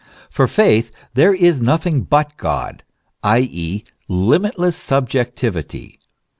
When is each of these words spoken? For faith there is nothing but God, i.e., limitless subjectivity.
For 0.31 0.47
faith 0.47 0.91
there 1.13 1.31
is 1.35 1.61
nothing 1.61 2.01
but 2.05 2.35
God, 2.37 2.81
i.e., 3.21 3.83
limitless 4.07 4.75
subjectivity. 4.75 5.99